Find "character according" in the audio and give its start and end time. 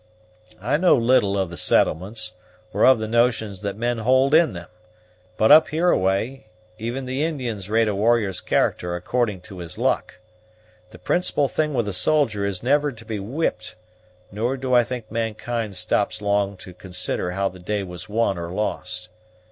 8.41-9.41